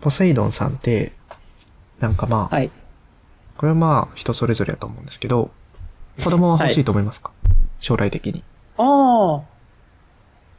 [0.00, 1.12] ポセイドンさんって、
[1.98, 2.70] なんかまあ、はい。
[3.56, 5.50] これはまあ人それぞれだと思うんですけど、
[6.22, 7.30] 子供は欲しいと思いますか、
[7.78, 8.42] 将来的に。
[8.78, 9.42] ああ。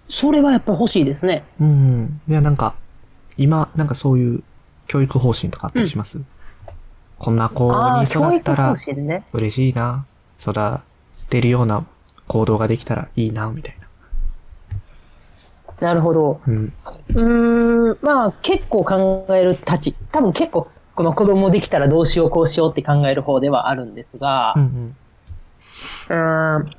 [0.10, 1.44] それはやっぱ欲しいですね。
[1.60, 2.22] うん。
[2.28, 2.76] いや、なんか、
[3.38, 4.44] 今、なんかそういう
[4.88, 6.20] 教育方針とかあったりします、
[7.18, 8.76] こんな子ああ、に育ったら。
[9.34, 10.06] 嬉しいな。
[10.40, 10.80] 育
[11.30, 11.86] てるような
[12.28, 13.81] 行動ができたらいいな、みたいな。
[15.82, 16.40] なるほど。
[16.48, 17.90] うん。
[17.90, 19.96] ん、まあ結構考えるたち。
[20.12, 24.96] 多分結構、この子供できたらどうしようこうしようって考える方ではあるんですが、うんううん。
[26.10, 26.72] ーん、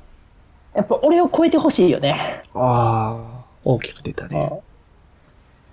[0.73, 2.15] やっぱ俺を超えてほしいよね。
[2.55, 4.61] ああ、大きく出たね。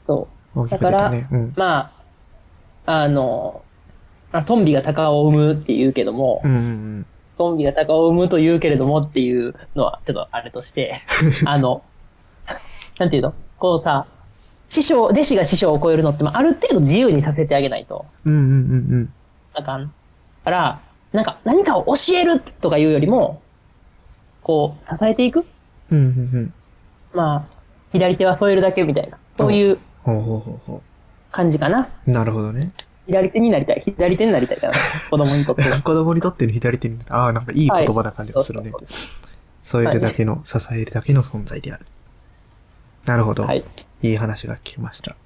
[0.09, 0.61] そう。
[0.61, 1.29] 大きく出たね。
[1.31, 1.55] うん。
[1.57, 1.93] ま
[2.87, 3.63] あ、あの、
[4.33, 7.07] まあトンビが鷹を生むって言うけども、うんうん
[7.39, 11.01] トンビが鷹を生むと言うけれどもっていうのはちょっとあれとして、
[11.47, 11.83] あの、
[13.01, 13.35] なんていうの？
[13.59, 14.07] こうさ、
[14.69, 18.33] 師匠、弟子が師匠を超えるのって、まあ、ある程度自由にさせてあげないとうん。
[18.33, 18.53] うんうんう
[18.99, 19.13] ん
[19.55, 19.93] あかん。
[20.45, 20.81] から、
[21.13, 23.41] なんか何かを教えるとかいうよりも、
[24.43, 25.47] こう、支えていく
[25.91, 25.99] うん。
[25.99, 26.55] うんうんうん。
[27.15, 27.49] まあ、
[27.93, 30.83] 左手は添えるだけみたいな、そういうほうほうほうほ
[31.33, 31.89] 感じかな。
[32.07, 32.11] う。
[32.11, 32.73] なるほどね。
[33.07, 33.83] 左手になりたい。
[33.83, 34.75] 左手になりたいかな。
[35.11, 35.81] 子供にとっては。
[35.83, 38.81] 子供にとっての左手に、ああ、なんかいい言葉な感じがするねそう。
[38.81, 38.89] そう
[39.63, 41.87] 添えるだけの、支えるだけの存在である。
[43.07, 43.45] なるほど。
[43.45, 43.65] はい。
[44.03, 45.17] いい話が聞きました。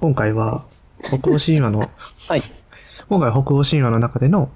[0.00, 0.64] 今回は、
[1.02, 1.80] 北欧神話の、
[2.28, 2.42] はい。
[3.08, 4.50] 今回は北欧神話の中での、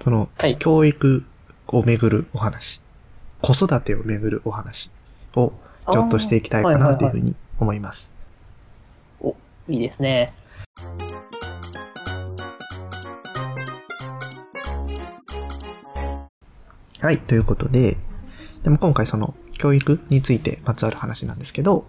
[0.00, 1.24] その、はい教育
[1.68, 2.80] をめぐるお話、
[3.42, 4.90] 子育てをめぐるお話
[5.34, 5.52] を
[5.92, 8.12] ちょっとしていきたいかなというふうに思います。
[9.20, 9.36] お、
[9.68, 10.30] いいですね。
[17.00, 17.96] はい、ということで、
[18.64, 21.84] でも今回その教育についてまつわる話なんですけど、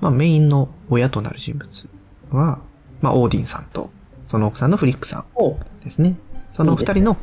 [0.00, 1.88] まあメインの親となる人物
[2.30, 2.60] は、
[3.02, 3.90] まあオーディンさんと、
[4.28, 6.16] その奥さんのフリックさんお、ですね。
[6.52, 7.16] そのお二人の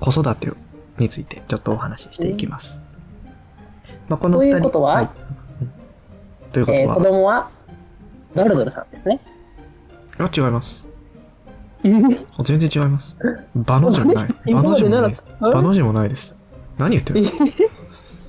[0.00, 0.50] 子育て
[0.98, 2.80] についてちょっとお話ししていきます。
[4.08, 4.56] まあこのと二人。
[4.56, 5.00] いうことは？
[5.02, 5.08] うん
[6.50, 7.50] ということえーは、子供は、
[8.34, 9.20] バルドルさんですね。
[10.18, 10.86] あ、違います。
[11.84, 13.16] あ全然違います。
[13.54, 14.28] バの字もない。
[14.52, 15.50] バの字もない習った。
[15.50, 16.34] バの字もないです。
[16.78, 17.44] 何言ってるんですか？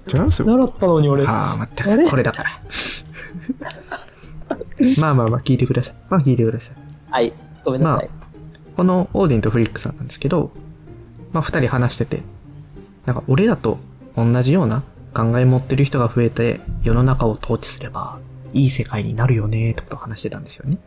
[0.08, 0.48] 違いますよ。
[0.48, 1.26] 習ったのに俺。
[1.26, 2.50] ああ、待ってこれだから。
[5.00, 5.96] まあまあまあ、聞いてください。
[6.10, 6.76] まあ聞いてください。
[7.12, 7.34] はい。
[7.66, 8.10] ごめんなさい。
[8.78, 10.52] このオーディンとフリックさんなんですけど、
[11.32, 12.22] まあ二人話してて、
[13.06, 13.78] なんか俺らと
[14.16, 14.84] 同じような
[15.14, 18.20] 考え持ってる人が増えて世の中を統治すれば
[18.54, 20.78] いい世界になるよねってことを話してたんですよね。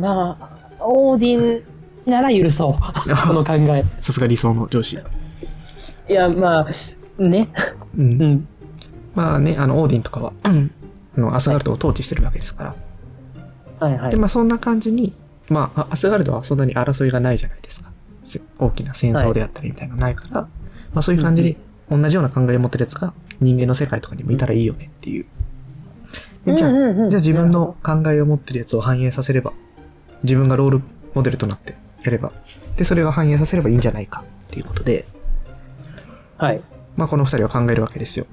[0.00, 1.62] まあ、オーディ
[2.06, 2.72] ンなら許そう。
[3.26, 3.84] この考え。
[4.00, 4.98] さすが理想の上司。
[6.08, 6.68] いや、まあ、
[7.18, 7.48] ね。
[7.96, 8.02] う。
[8.02, 8.48] うんん。
[9.14, 10.70] まあね、あの、オーディンとかは、うん
[11.16, 12.74] あの、アスガルドを統治してるわけですから。
[13.80, 14.16] はいはいで、。
[14.16, 15.12] まあそんな感じに、
[15.48, 17.90] まあ、あアスガルドはそんなに争いがないじゃないですか。
[18.22, 20.48] せ大きな戦争であったりみたいなのないから、ま
[20.96, 21.56] あそういう感じで、
[21.90, 25.26] 同じような考えを持ってるやつが人間の世界とかにもいたらいいよねっていう。
[26.44, 29.52] でじゃあ、じゃあ自分の考えを持ってるやつを反映させれば、
[30.22, 30.82] 自分がロール
[31.14, 32.32] モデルとなってやれば、
[32.76, 35.06] で、それが反映させればいいんじゃないかっていうことで、
[36.36, 36.62] はい。
[36.96, 38.26] まあこの二人は考えるわけですよ。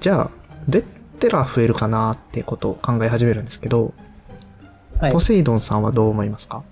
[0.00, 0.30] じゃあ、
[0.68, 3.92] どうやったら増えるかなってことを考え始めるんですけど、
[5.00, 5.20] はいポ。
[5.20, 6.62] セイドンさんはどう思いますか？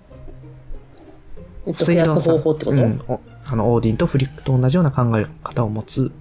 [1.65, 6.11] えっと、増やす方法ってこと、うん、おあの、オーディンとフリックと同じような考え方を持つ、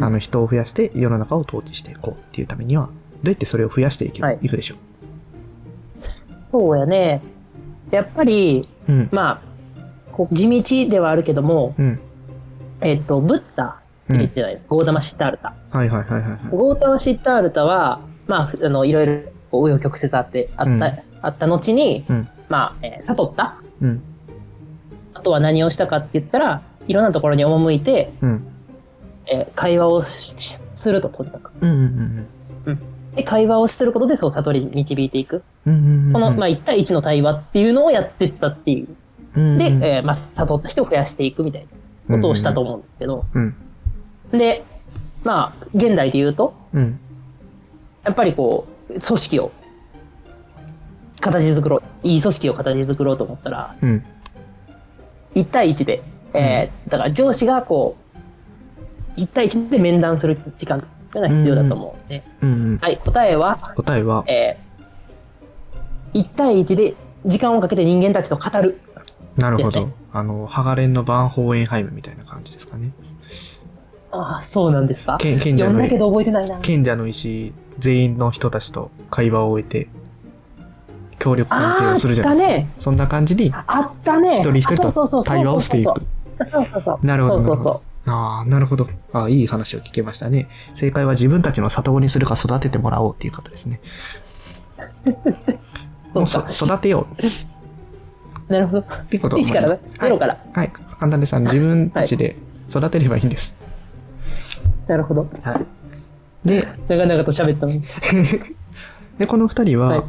[0.00, 2.92] あの、人を増やして世の中を統治していこうっていうためには、ど
[3.24, 4.76] うやってそれを増やしていけばはいいくでしょ
[6.50, 7.20] そうやね。
[7.90, 8.92] やっぱり、う。
[8.92, 9.08] うん。
[9.12, 9.42] ま
[10.16, 12.00] あ、地道ではあるけども、うん。
[12.82, 13.78] えっと、ブッダ、
[14.08, 15.54] うんじゃないゴーダマシッタールタ。
[15.70, 16.40] はいはいはいはいはい。
[16.50, 19.12] ゴーダマシッタールタは、まあ、あの、いろいろ、
[19.52, 20.82] 紆余曲折あって、あった、うん
[21.24, 22.28] あった後に、うん。
[22.48, 23.56] まあ、えー悟った。
[23.80, 24.02] うん。
[25.14, 28.46] あとは何をしたかって言ったら、いろんなところに赴いて、うん。
[29.26, 31.52] えー会話をしすると、とにかく。
[31.60, 32.26] うんうん
[32.66, 32.78] うん
[33.14, 35.42] で、会話をすることで、そう、悟りに導いていく。
[35.66, 35.74] うん。
[35.74, 36.12] うんうんうん。
[36.14, 38.88] この、まあ、1対1の対話っていうのをやっていったっていう。
[39.34, 41.68] うん、で、うんえーまあ、悟った人を増やしていくみたいな
[42.12, 43.54] ことをしたと思うんですけど、うん。
[44.32, 44.64] で、
[45.24, 46.98] まあ、現代で言うと、うん。
[48.04, 49.52] やっぱりこう、組織を
[51.20, 54.04] 形作ろう、いい組織を形作ろうと思ったら、うん。
[55.34, 56.02] 1対1で、
[56.34, 57.96] えーだから上司がこ
[59.16, 60.78] う、1対1で面談する時間
[61.14, 62.78] が必要だと思うんで、うんうん。
[62.78, 66.94] はい、答えは、答えは、えー、1対1で
[67.24, 68.78] 時間をかけて人間たちと語る。
[69.36, 69.90] なるほど。
[70.12, 72.92] あの、ハガレンのバンホーエンハイムみたいな感じですかね。
[74.10, 76.58] ああ、そうなんですか賢賢者の読んだけど覚えてないな。
[76.58, 79.88] 賢者の石全員の人たちと会話を終えて、
[81.18, 82.52] 協力関係をするじゃないですか。
[82.52, 84.36] あーあったねそんな感じに、あったね。
[84.38, 85.92] 一人一人と対話をしていく。
[86.44, 87.06] そうそうそう。
[87.06, 87.82] なるほど、なそうそうるほど。
[88.06, 88.88] ああ、なるほど。
[89.12, 90.48] ああ、いい話を聞けましたね。
[90.74, 93.80] 正解は自分たちの里子にするか育ててもらおうっていうことですね。
[96.12, 97.16] もうそそう育てよう
[98.52, 98.80] なるほど。
[98.80, 100.58] ってことからねゼロからはい。
[100.58, 100.70] はい。
[100.98, 101.34] 簡単です。
[101.34, 102.36] あの自分たちで
[102.68, 103.56] 育てればいいんです。
[104.86, 105.28] なるほど。
[105.42, 105.58] は
[106.44, 106.48] い。
[106.48, 107.82] で、長々と喋ったのに。
[109.18, 110.02] で、この二人は、はい。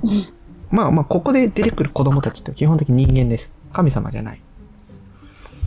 [0.72, 3.54] まあまあ、ここで出てくる子供たちって基本的に人間です。
[3.72, 4.42] 神様じゃない。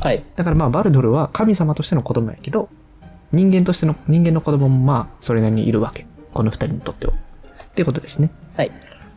[0.00, 0.22] はい。
[0.36, 2.68] だからまあ、バルドルは神様としての子供やけど、
[3.32, 6.06] 人間としての、人間の子供もまあ、それなりにいるわけ。
[6.34, 7.14] この二人にとっては。
[7.14, 8.30] っていうことですね。
[8.56, 8.72] はい。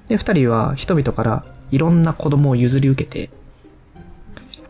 [0.08, 3.30] で、二人は人々からいろんな子供を譲り受けて、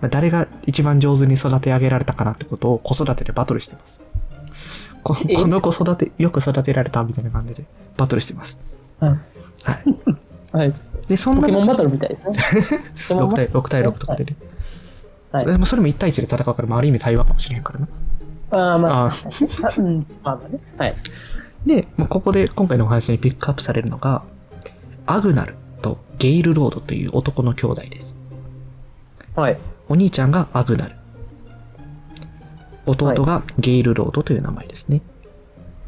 [0.02, 4.04] まあ誰が一番上手に育て上げられたかなってことを子育てでバトルしてます。
[5.04, 5.36] こえ？
[5.36, 7.66] この子育て、よく育てられたみたいな感じで
[7.98, 8.60] バトルしてます。
[9.00, 9.12] はい。
[9.64, 9.84] はい。
[10.52, 10.74] はい。
[11.08, 12.38] で、そんなポケモンバトルみたいですね。
[13.10, 14.36] ポケモン6対バトル6対6とかでね。
[14.42, 14.50] はい
[15.38, 17.88] それもそれも1対1で戦うから、まあ、ある意味対話かもしれへんからな。
[18.52, 19.12] ああ、まあ、ああ
[19.78, 20.60] うん、まあまあね。
[20.76, 20.96] はい。
[21.68, 24.24] で、まあ、ここで今回のお話にピックアップされるのが、
[25.06, 25.54] アグナル
[25.84, 28.18] とゲイルロードという男の兄弟です。
[29.36, 29.60] はい。
[29.90, 30.96] お兄ちゃんがアグナル。
[32.86, 35.02] 弟がゲイルロードという名前ですね。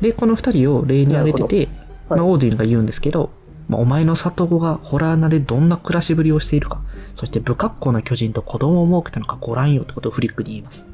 [0.02, 1.70] で、この二人を例に挙げてて、
[2.10, 3.30] まあ、オーディンが言うんですけど、
[3.70, 6.82] まあ、お前の里子がホラー穴でどんな暮らしぶりをしているか、
[7.14, 10.88] そして不格好な巨人と子供を設けたのかご覧よってことをフリックに言います。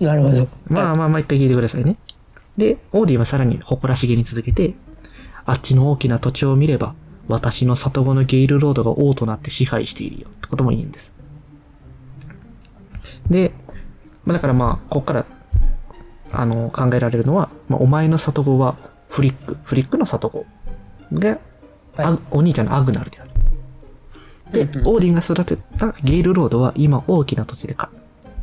[0.00, 0.48] なるほど。
[0.66, 1.96] まあまあ、毎回聞いてくださいね。
[2.56, 4.74] で、オーディンはさらに誇らしげに続けて、
[5.44, 6.94] あっちの大きな土地を見れば、
[7.30, 11.14] 私の里子のゲイルロードが王となって支配しているよってことも言うんです。
[13.28, 13.52] で、
[14.24, 15.26] まあだからまあ、ここから、
[16.32, 18.76] あの、考えられるのは、まあ、お前の里子は
[19.08, 20.46] フリック、フリックの里子
[21.12, 21.38] が、
[21.96, 23.30] あお兄ちゃんのアグナルである。
[24.50, 27.90] で、オーディンが育てたゲイルロードは今大きな土地でか、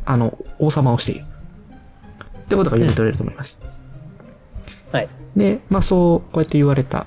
[0.05, 1.25] あの、王様をしている。
[1.25, 3.61] ってことが読み取れると思います。
[4.91, 5.09] はい。
[5.35, 7.05] で、まあそう、こうやって言われた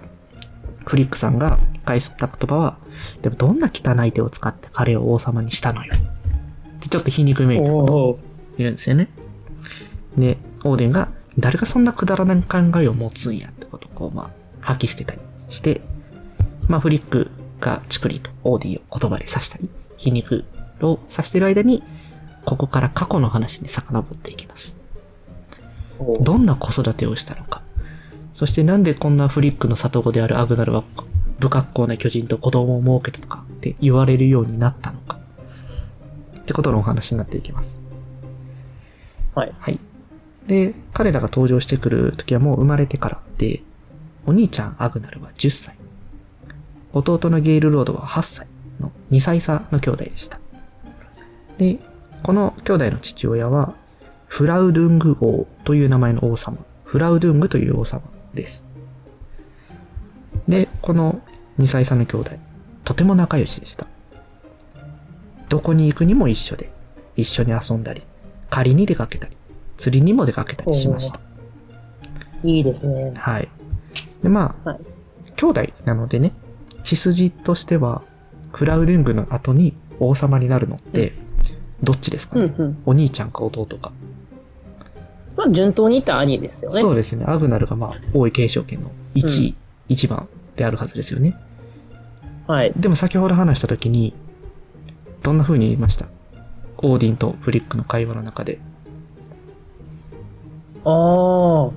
[0.85, 1.59] フリックさんが
[1.91, 2.77] 返した言葉は、
[3.23, 5.95] でもどんな汚い手を使って彼を王様にしたのよ。
[5.95, 8.19] ってちょっと皮肉めいておお。
[8.57, 9.09] 言うんですよね。
[10.17, 11.09] で、オーデンが、
[11.39, 15.81] 誰がそんなくだらない考えを持つんやってことをこう、まあ、吐き捨てたりして、
[16.69, 20.45] まあフリックがチクリとオーディを言葉で刺したり、皮肉
[20.81, 21.83] を刺してる間に、
[22.45, 24.79] ここから過去の話に遡っていきます。
[26.21, 27.63] どんな子育てをしたのか。
[28.33, 30.85] そしてなんでこんなフリックの里子であるアグナルは
[31.41, 35.19] 不格好な巨人と子供を設けたとかって言われるようになったのか。
[36.39, 37.81] ってことのお話になっていきます。
[39.35, 39.53] はい。
[39.59, 39.79] はい。
[40.47, 43.63] で、彼らが登場してくる時はもう生まれてからで、
[44.27, 45.77] お兄ちゃんアグナルは10歳。
[46.93, 48.47] 弟のゲイルロードは8歳
[48.81, 50.41] の2歳差の兄弟でした。
[51.57, 51.79] で、
[52.23, 53.75] この兄弟の父親は、
[54.27, 56.59] フラウドゥング王という名前の王様。
[56.85, 58.03] フラウドゥングという王様
[58.35, 58.65] です。
[60.49, 61.21] で、この
[61.59, 62.33] 2歳差の兄弟、
[62.85, 63.87] とても仲良しでした。
[65.49, 66.71] どこに行くにも一緒で、
[67.17, 68.03] 一緒に遊んだり、
[68.49, 69.37] 狩りに出かけたり、
[69.77, 71.21] 釣りにも出かけたりしました。
[72.45, 73.13] いいですね。
[73.17, 73.49] はい。
[74.23, 74.81] で、まあ、はい
[75.41, 76.33] 兄弟なのでね、
[76.83, 78.03] 血筋としては、
[78.53, 81.15] フラウドゥングの後に王様になるのって、
[81.83, 82.83] どっちですかね、うんうん。
[82.85, 83.91] お兄ちゃんか弟か。
[85.37, 86.79] まあ、順当に言ったら兄ですよね。
[86.79, 87.25] そうですね。
[87.27, 89.55] アグナルがまあ、王位継承権の1位、
[89.89, 90.29] 1番
[90.61, 91.37] であるはずですよね。
[92.47, 92.73] はい。
[92.77, 94.15] でも先ほど話した時に、
[95.23, 96.07] どんな風に言いました？
[96.79, 98.61] オーディンとフリックの会話の中で。
[100.85, 101.71] ああ。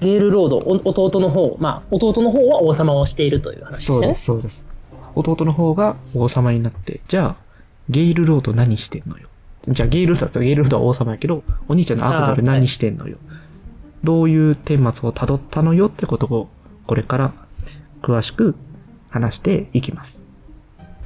[0.00, 3.98] ゲールロード、お弟の方、まあ、弟の方は王様をしているという話でしたね。
[3.98, 4.66] そうです、そうです。
[5.14, 7.42] 弟の方が王様になって、じゃあ、
[7.88, 9.28] ゲイルロード何してんのよ？
[9.68, 13.18] じゃあ、ゲイルロードだったらゲイルロードは王様やけど、お兄ちゃんのアグナル何してんのよ？
[14.02, 16.48] どういう顛末を辿ったのよってことを、
[16.90, 17.32] これから
[18.02, 18.56] 詳しく
[19.10, 20.20] 話していきます。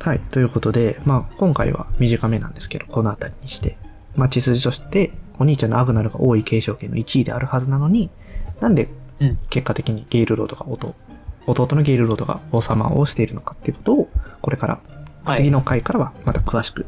[0.00, 0.18] はい。
[0.18, 3.76] ということで、まあ、今回は短めなんですけど、この辺りにして、
[4.16, 8.08] まあ、血筋として、お兄ちゃんのアグナルが王位継承権の1位であるはずなのに、
[8.60, 8.88] なんで
[9.20, 9.38] うん。
[9.50, 10.94] 結果的にゲイルロードが弟、
[11.46, 14.08] 弟のゲイルロードが王様をしているのかっていうことを、
[14.40, 14.80] これから、
[15.24, 16.86] はい次の回からはまた詳しく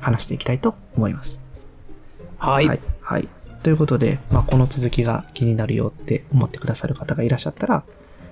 [0.00, 1.40] 話していきたいと思います。
[2.38, 2.66] はい。
[2.66, 2.80] はい。
[3.02, 3.28] はい。
[3.62, 7.84] ということで、まあ、この続きが気になるよって思ってくださる方がいらっしゃったら、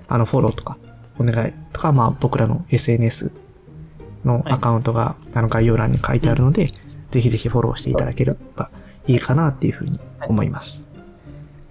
[0.09, 0.77] あの、フォローとか、
[1.19, 3.31] お願いとか、まあ、僕らの SNS
[4.25, 6.71] のアカウントが、あの、概要欄に書いてあるので、
[7.11, 8.69] ぜひぜひフォローしていただければ
[9.07, 10.87] いいかなっていうふうに思います。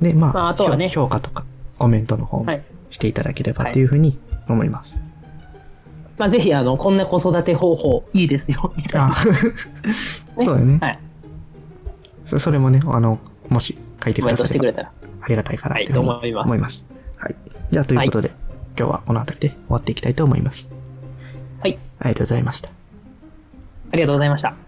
[0.01, 1.45] で、まあ、まああとはね評評価とか、
[1.79, 4.19] コメントの方もはいしていただければっていうふうに
[4.49, 5.01] 思います。
[6.17, 9.11] まあ、ぜひ、あの、こんな子育て方法いいですよ、みたいな。
[9.11, 9.15] あ
[10.41, 10.79] そうだよね。
[10.81, 10.99] はい。
[12.25, 13.19] そそれもね、あの、
[13.49, 14.93] もし書いてくださればトしてくれたら。
[15.21, 16.87] ありがたいかなと思います思います。
[16.91, 16.98] はい。
[17.71, 18.31] じゃあ、ということで、
[18.79, 20.71] 今日はこの辺りで終わっていきたいと思います。
[21.61, 21.79] はい。
[21.99, 22.71] ありがとうございました。
[23.91, 24.68] ありがとうございました。